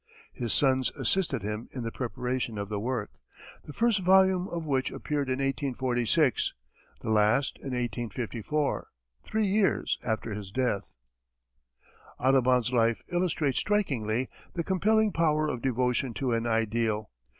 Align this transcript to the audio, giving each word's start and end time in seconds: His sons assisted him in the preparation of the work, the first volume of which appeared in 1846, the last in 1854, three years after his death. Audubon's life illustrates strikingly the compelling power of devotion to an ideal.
His 0.33 0.51
sons 0.51 0.89
assisted 0.95 1.43
him 1.43 1.69
in 1.73 1.83
the 1.83 1.91
preparation 1.91 2.57
of 2.57 2.69
the 2.69 2.79
work, 2.79 3.11
the 3.65 3.71
first 3.71 3.99
volume 3.99 4.47
of 4.47 4.65
which 4.65 4.89
appeared 4.89 5.27
in 5.29 5.33
1846, 5.37 6.55
the 7.01 7.11
last 7.11 7.57
in 7.57 7.65
1854, 7.65 8.87
three 9.21 9.45
years 9.45 9.99
after 10.03 10.33
his 10.33 10.51
death. 10.51 10.95
Audubon's 12.19 12.71
life 12.73 13.03
illustrates 13.09 13.59
strikingly 13.59 14.27
the 14.53 14.63
compelling 14.63 15.11
power 15.11 15.47
of 15.47 15.61
devotion 15.61 16.15
to 16.15 16.31
an 16.33 16.47
ideal. 16.47 17.11